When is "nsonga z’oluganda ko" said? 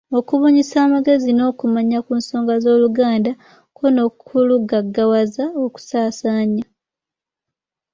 2.19-3.85